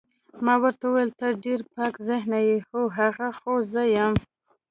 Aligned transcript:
ما 0.45 0.55
ورته 0.63 0.83
وویل 0.87 1.11
ته 1.19 1.27
ډېر 1.45 1.59
پاک 1.73 1.93
ذهنه 2.09 2.39
یې، 2.47 2.57
هو، 2.67 2.81
هغه 2.97 3.27
خو 3.39 3.53
زه 3.71 3.81
یم. 3.95 4.13